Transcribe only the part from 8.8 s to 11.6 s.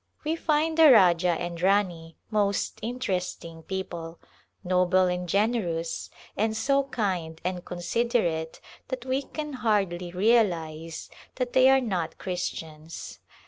that we can hardly realize that